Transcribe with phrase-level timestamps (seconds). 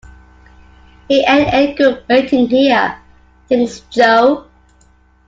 [1.09, 2.97] "It ain't any good waiting here,"
[3.47, 4.47] thinks Jo.